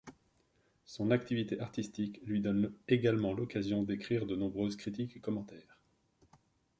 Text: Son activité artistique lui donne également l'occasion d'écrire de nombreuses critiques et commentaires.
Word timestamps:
Son 0.83 1.11
activité 1.11 1.59
artistique 1.59 2.21
lui 2.25 2.41
donne 2.41 2.73
également 2.87 3.33
l'occasion 3.33 3.83
d'écrire 3.83 4.25
de 4.25 4.35
nombreuses 4.35 4.75
critiques 4.75 5.15
et 5.15 5.19
commentaires. 5.19 5.79